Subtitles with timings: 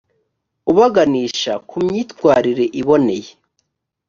[0.71, 3.29] ubaganisha ku myitwarire iboneye